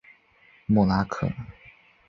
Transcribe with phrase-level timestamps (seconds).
[0.65, 1.31] 默拉克。